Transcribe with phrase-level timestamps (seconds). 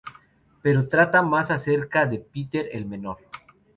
[0.63, 3.17] Pero trata más acerca de Peter, el menor.